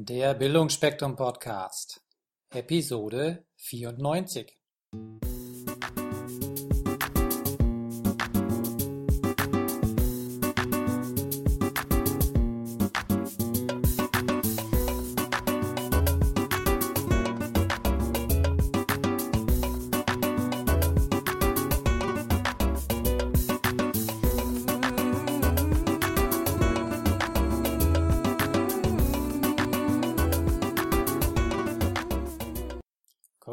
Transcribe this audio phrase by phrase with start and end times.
[0.00, 2.00] Der Bildungsspektrum Podcast,
[2.54, 4.56] Episode 94.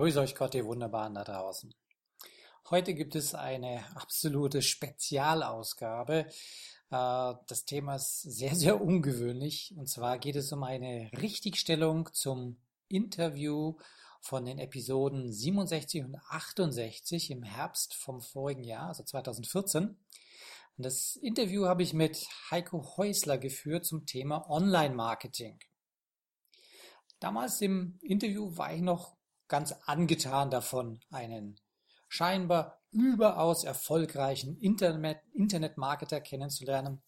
[0.05, 1.73] Grüß euch Gott, ihr Wunderbaren da draußen.
[2.69, 6.27] Heute gibt es eine absolute Spezialausgabe.
[6.91, 9.73] Äh, das Thema ist sehr, sehr ungewöhnlich.
[9.75, 13.77] Und zwar geht es um eine Richtigstellung zum Interview
[14.21, 19.85] von den Episoden 67 und 68 im Herbst vom vorigen Jahr, also 2014.
[19.85, 19.97] Und
[20.85, 25.57] das Interview habe ich mit Heiko Häusler geführt zum Thema Online-Marketing.
[27.19, 29.14] Damals im Interview war ich noch
[29.47, 31.59] ganz angetan davon, einen
[32.07, 37.03] scheinbar überaus erfolgreichen Internet Internetmarketer kennenzulernen,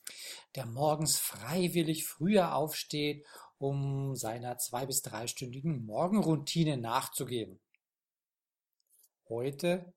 [0.55, 3.25] der morgens freiwillig früher aufsteht,
[3.57, 7.59] um seiner zwei- bis dreistündigen Morgenroutine nachzugehen.
[9.29, 9.93] Heute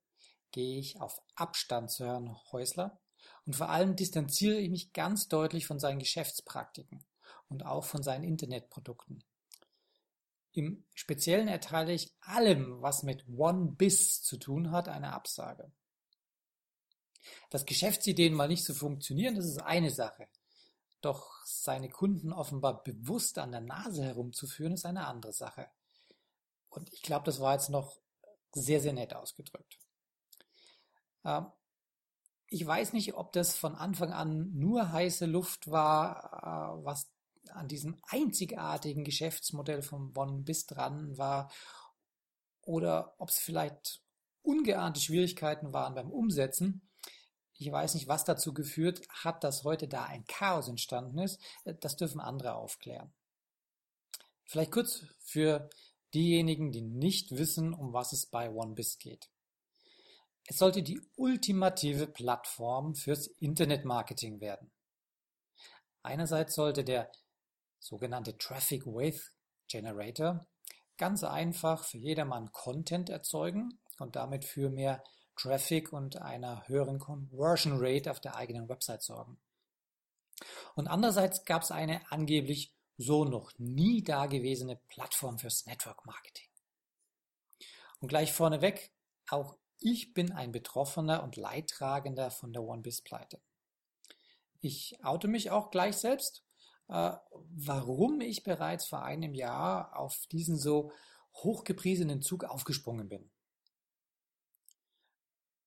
[0.51, 2.99] gehe ich auf Abstand zu Herrn Häusler
[3.45, 7.03] und vor allem distanziere ich mich ganz deutlich von seinen Geschäftspraktiken
[7.49, 9.23] und auch von seinen Internetprodukten.
[10.53, 15.71] Im Speziellen erteile ich allem, was mit One-Biss zu tun hat, eine Absage.
[17.49, 20.27] Dass Geschäftsideen mal nicht so funktionieren, das ist eine Sache.
[20.99, 25.69] Doch seine Kunden offenbar bewusst an der Nase herumzuführen, ist eine andere Sache.
[26.69, 27.99] Und ich glaube, das war jetzt noch
[28.53, 29.79] sehr, sehr nett ausgedrückt.
[31.23, 31.47] Ähm,
[32.47, 37.09] ich weiß nicht, ob das von Anfang an nur heiße Luft war, äh, was
[37.49, 41.51] an diesem einzigartigen Geschäftsmodell von Bonn bis dran war
[42.63, 44.01] oder ob es vielleicht
[44.43, 46.87] ungeahnte Schwierigkeiten waren beim Umsetzen.
[47.53, 51.39] Ich weiß nicht, was dazu geführt hat, dass heute da ein Chaos entstanden ist.
[51.63, 53.13] Das dürfen andere aufklären.
[54.45, 55.69] Vielleicht kurz für
[56.13, 59.29] diejenigen, die nicht wissen, um was es bei OneBiz geht.
[60.45, 64.71] Es sollte die ultimative Plattform fürs Internetmarketing werden.
[66.03, 67.11] Einerseits sollte der
[67.81, 69.19] sogenannte Traffic Wave
[69.67, 70.45] Generator,
[70.97, 75.03] ganz einfach für jedermann Content erzeugen und damit für mehr
[75.35, 79.41] Traffic und einer höheren Conversion Rate auf der eigenen Website sorgen.
[80.75, 86.47] Und andererseits gab es eine angeblich so noch nie dagewesene Plattform fürs Network Marketing.
[87.99, 88.91] Und gleich vorneweg,
[89.27, 93.41] auch ich bin ein Betroffener und Leidtragender von der OneBiz-Pleite.
[94.59, 96.43] Ich oute mich auch gleich selbst
[96.91, 100.91] warum ich bereits vor einem Jahr auf diesen so
[101.35, 103.29] hochgepriesenen Zug aufgesprungen bin.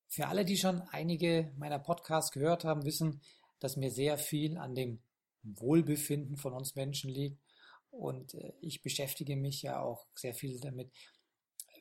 [0.06, 3.22] Für alle, die schon einige meiner Podcasts gehört haben, wissen,
[3.58, 5.02] dass mir sehr viel an dem
[5.42, 7.40] Wohlbefinden von uns Menschen liegt.
[7.90, 10.92] Und äh, ich beschäftige mich ja auch sehr viel damit,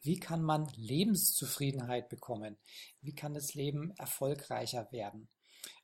[0.01, 2.57] wie kann man Lebenszufriedenheit bekommen?
[3.01, 5.29] Wie kann das Leben erfolgreicher werden?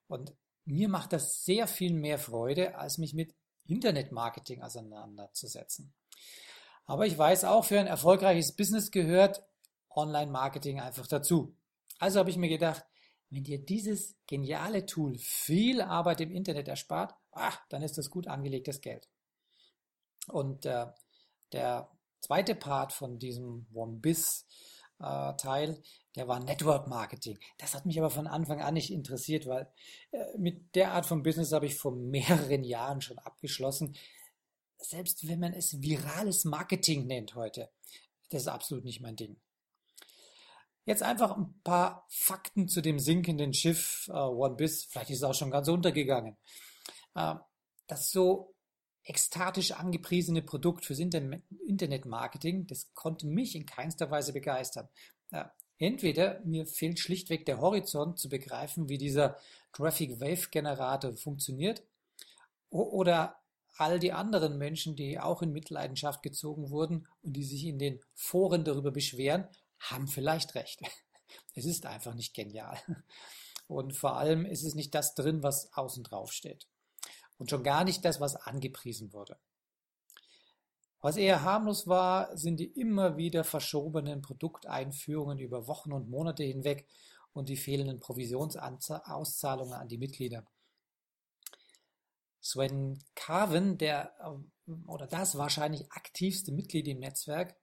[0.08, 3.34] Und mir macht das sehr viel mehr Freude, als mich mit
[3.70, 5.94] Internetmarketing auseinanderzusetzen.
[6.86, 9.44] Aber ich weiß auch, für ein erfolgreiches Business gehört
[9.92, 11.56] Online-Marketing einfach dazu.
[12.00, 12.84] Also habe ich mir gedacht,
[13.30, 18.28] wenn dir dieses geniale Tool viel Arbeit im Internet erspart, ach, dann ist das gut
[18.28, 19.08] angelegtes Geld.
[20.28, 20.88] Und äh,
[21.52, 21.92] der
[22.22, 24.46] zweite Part von diesem OneBiz
[25.00, 25.82] äh, Teil,
[26.16, 27.40] der war Network Marketing.
[27.58, 29.72] Das hat mich aber von Anfang an nicht interessiert, weil
[30.12, 33.96] äh, mit der Art von Business habe ich vor mehreren Jahren schon abgeschlossen.
[34.78, 37.70] Selbst wenn man es virales Marketing nennt heute,
[38.30, 39.38] das ist absolut nicht mein Ding.
[40.86, 44.86] Jetzt einfach ein paar Fakten zu dem sinkenden Schiff äh, OneBiz.
[44.86, 46.38] Vielleicht ist es auch schon ganz untergegangen.
[47.16, 47.36] Äh,
[47.88, 48.56] das so
[49.10, 54.88] ekstatisch angepriesene Produkt fürs Internetmarketing, das konnte mich in keinster Weise begeistern.
[55.32, 59.38] Ja, entweder mir fehlt schlichtweg der Horizont zu begreifen, wie dieser
[59.74, 61.84] Traffic Wave Generator funktioniert,
[62.70, 63.40] oder
[63.78, 68.00] all die anderen Menschen, die auch in Mitleidenschaft gezogen wurden und die sich in den
[68.14, 69.48] Foren darüber beschweren,
[69.80, 70.82] haben vielleicht recht.
[71.54, 72.80] Es ist einfach nicht genial.
[73.68, 76.68] Und vor allem ist es nicht das drin, was außen drauf steht.
[77.40, 79.40] Und schon gar nicht das, was angepriesen wurde.
[81.02, 86.86] Was eher harmlos war, sind die immer wieder verschobenen Produkteinführungen über Wochen und Monate hinweg
[87.32, 90.46] und die fehlenden Provisionsauszahlungen an die Mitglieder.
[92.42, 94.14] Sven Carven, der
[94.88, 97.56] oder das wahrscheinlich aktivste Mitglied im Netzwerk,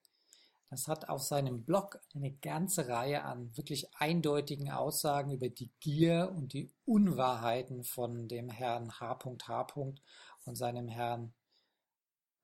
[0.68, 6.32] das hat auf seinem Blog eine ganze Reihe an wirklich eindeutigen Aussagen über die Gier
[6.34, 9.76] und die Unwahrheiten von dem Herrn H.H.
[9.76, 11.32] und seinem Herrn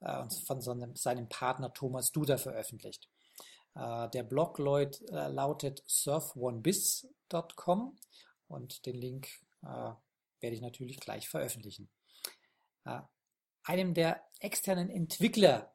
[0.00, 3.08] äh, von seinem, seinem Partner Thomas Duda veröffentlicht.
[3.74, 7.96] Äh, der Blog Lloyd, äh, lautet surfonebiz.com
[8.48, 9.28] und den Link
[9.62, 9.92] äh,
[10.40, 11.88] werde ich natürlich gleich veröffentlichen.
[12.84, 13.00] Äh,
[13.64, 15.72] einem der externen Entwickler,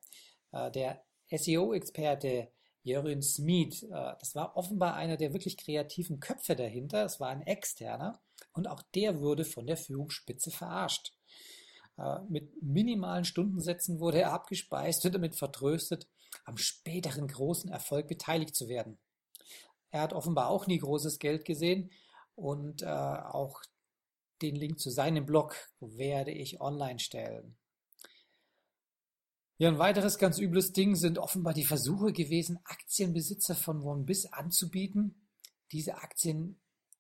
[0.52, 2.50] äh, der SEO-Experte
[2.84, 8.22] Jörün Smith, das war offenbar einer der wirklich kreativen Köpfe dahinter, es war ein externer
[8.54, 11.14] und auch der wurde von der Führungsspitze verarscht.
[12.30, 16.08] Mit minimalen Stundensätzen wurde er abgespeist und damit vertröstet,
[16.46, 18.98] am späteren großen Erfolg beteiligt zu werden.
[19.92, 21.92] Er hat offenbar auch nie großes Geld gesehen
[22.36, 23.62] und äh, auch
[24.42, 27.58] den Link zu seinem Blog werde ich online stellen.
[29.58, 35.28] Ja, ein weiteres ganz übles Ding sind offenbar die Versuche gewesen, Aktienbesitzer von OneBiz anzubieten,
[35.72, 36.60] diese Aktien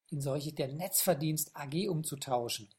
[0.09, 2.69] in solche der Netzverdienst AG umzutauschen.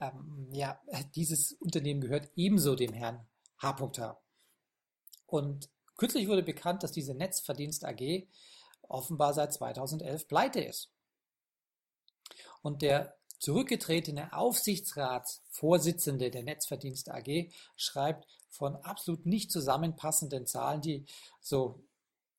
[0.00, 0.80] Ähm, ja,
[1.14, 3.24] dieses Unternehmen gehört ebenso dem Herrn
[3.58, 4.20] H.H.
[5.26, 5.70] Und
[6.02, 8.26] Kürzlich wurde bekannt, dass diese Netzverdienst AG
[8.88, 10.90] offenbar seit 2011 pleite ist.
[12.60, 21.06] Und der zurückgetretene Aufsichtsratsvorsitzende der Netzverdienst AG schreibt von absolut nicht zusammenpassenden Zahlen, die
[21.40, 21.82] so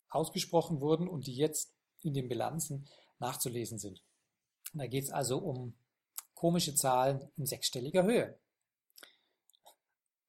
[0.09, 2.87] ausgesprochen wurden und die jetzt in den Bilanzen
[3.19, 4.03] nachzulesen sind.
[4.73, 5.73] Da geht es also um
[6.35, 8.37] komische Zahlen in sechsstelliger Höhe.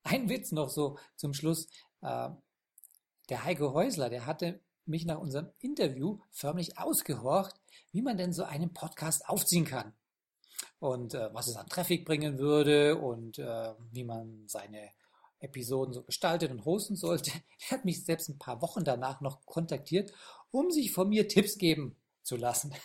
[0.02, 1.66] Ein Witz noch so zum Schluss.
[2.00, 2.30] Äh,
[3.28, 7.54] der Heiko Häusler, der hatte mich nach unserem Interview förmlich ausgehorcht,
[7.92, 9.94] wie man denn so einen Podcast aufziehen kann.
[10.78, 14.90] Und äh, was es an Traffic bringen würde und äh, wie man seine
[15.44, 17.31] Episoden so gestaltet und hosten sollte.
[17.69, 20.12] Er hat mich selbst ein paar Wochen danach noch kontaktiert,
[20.50, 22.75] um sich von mir Tipps geben zu lassen.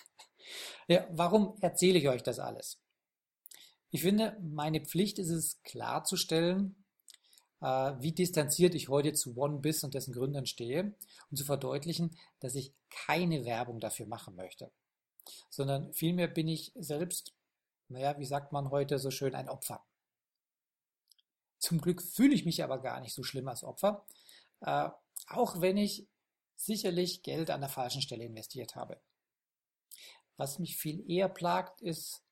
[0.88, 2.82] Ja, warum erzähle ich euch das alles?
[3.92, 6.84] Ich finde, meine Pflicht ist es klarzustellen,
[7.62, 10.96] äh, wie distanziert ich heute zu OneBiz und dessen Gründern stehe
[11.30, 14.72] und zu verdeutlichen, dass ich keine Werbung dafür machen möchte,
[15.50, 17.34] sondern vielmehr bin ich selbst,
[17.88, 19.84] naja, wie sagt man heute so schön, ein Opfer.
[21.60, 24.06] Zum Glück fühle ich mich aber gar nicht so schlimm als Opfer,
[24.62, 24.90] äh,
[25.28, 26.08] auch wenn ich
[26.56, 29.00] sicherlich Geld an der falschen Stelle investiert habe.
[30.38, 32.24] Was mich viel eher plagt, ist,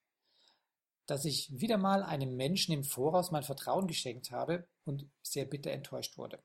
[1.06, 5.72] dass ich wieder mal einem Menschen im Voraus mein Vertrauen geschenkt habe und sehr bitter
[5.72, 6.44] enttäuscht wurde.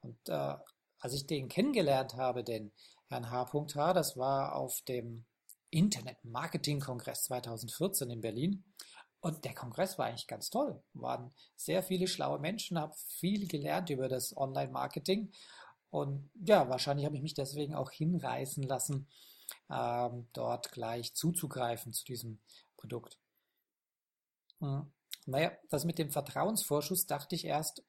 [0.00, 0.56] Und äh,
[0.98, 2.72] als ich den kennengelernt habe, den
[3.08, 5.24] Herrn H.H., das war auf dem
[5.70, 8.64] Internet-Marketing-Kongress 2014 in Berlin.
[9.26, 10.80] Und der Kongress war eigentlich ganz toll.
[10.94, 15.32] Waren sehr viele schlaue Menschen, habe viel gelernt über das Online-Marketing.
[15.90, 19.08] Und ja, wahrscheinlich habe ich mich deswegen auch hinreißen lassen,
[19.68, 22.38] ähm, dort gleich zuzugreifen zu diesem
[22.76, 23.18] Produkt.
[24.60, 24.92] Hm.
[25.24, 27.82] Naja, das mit dem Vertrauensvorschuss dachte ich erst,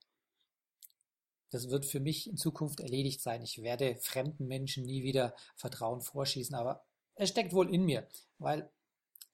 [1.51, 3.43] das wird für mich in Zukunft erledigt sein.
[3.43, 6.83] Ich werde fremden Menschen nie wieder Vertrauen vorschießen, aber
[7.13, 8.07] es steckt wohl in mir,
[8.39, 8.71] weil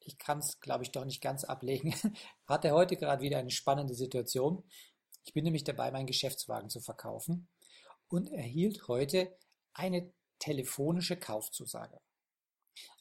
[0.06, 1.94] ich kann es, glaube ich, doch nicht ganz ablegen.
[2.48, 4.64] Hatte heute gerade wieder eine spannende Situation.
[5.26, 7.48] Ich bin nämlich dabei, meinen Geschäftswagen zu verkaufen
[8.10, 9.36] und erhielt heute
[9.74, 12.00] eine telefonische Kaufzusage.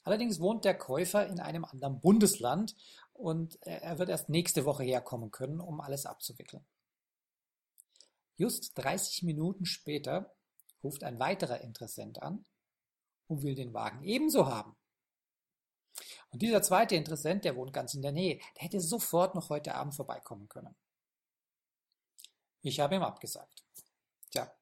[0.05, 2.75] Allerdings wohnt der Käufer in einem anderen Bundesland
[3.13, 6.65] und er wird erst nächste Woche herkommen können, um alles abzuwickeln.
[8.37, 10.35] Just 30 Minuten später
[10.83, 12.45] ruft ein weiterer Interessent an
[13.29, 14.77] und will den Wagen ebenso haben.
[16.31, 19.75] Und dieser zweite Interessent, der wohnt ganz in der Nähe, der hätte sofort noch heute
[19.75, 20.75] Abend vorbeikommen können.
[22.63, 23.65] Ich habe ihm abgesagt.
[24.31, 24.53] Tja,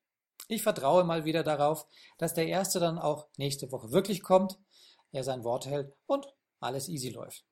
[0.49, 1.87] ich vertraue mal wieder darauf,
[2.19, 4.59] dass der erste dann auch nächste Woche wirklich kommt
[5.13, 6.27] er sein Wort hält und
[6.61, 7.45] alles easy läuft.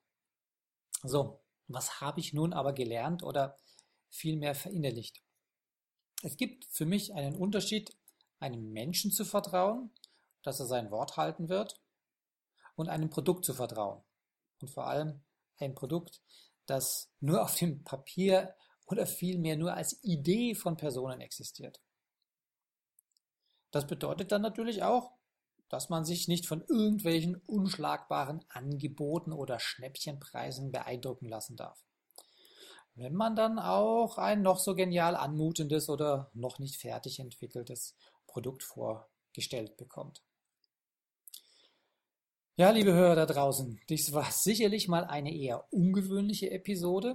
[1.02, 3.56] So, was habe ich nun aber gelernt oder
[4.10, 5.22] vielmehr verinnerlicht?
[6.22, 7.96] Es gibt für mich einen Unterschied,
[8.40, 9.92] einem Menschen zu vertrauen,
[10.42, 11.80] dass er sein Wort halten wird,
[12.78, 14.02] und einem Produkt zu vertrauen.
[14.60, 15.20] Und vor allem
[15.58, 16.22] ein Produkt,
[16.66, 18.54] das nur auf dem Papier
[18.86, 21.80] oder vielmehr nur als Idee von Personen existiert.
[23.70, 25.12] Das bedeutet dann natürlich auch,
[25.68, 31.84] dass man sich nicht von irgendwelchen unschlagbaren Angeboten oder Schnäppchenpreisen beeindrucken lassen darf.
[32.94, 37.94] Wenn man dann auch ein noch so genial anmutendes oder noch nicht fertig entwickeltes
[38.26, 40.22] Produkt vorgestellt bekommt.
[42.58, 47.14] Ja, liebe Hörer da draußen, dies war sicherlich mal eine eher ungewöhnliche Episode,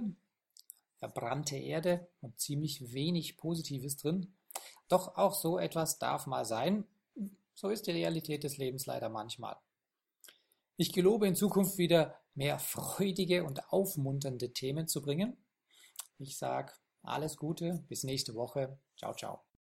[1.00, 4.32] verbrannte Erde und ziemlich wenig Positives drin.
[4.88, 6.84] Doch auch so etwas darf mal sein.
[7.54, 9.56] So ist die Realität des Lebens leider manchmal.
[10.78, 15.36] Ich gelobe in Zukunft wieder mehr freudige und aufmunternde Themen zu bringen.
[16.16, 16.72] Ich sage
[17.02, 18.78] alles Gute, bis nächste Woche.
[18.96, 19.44] Ciao, ciao.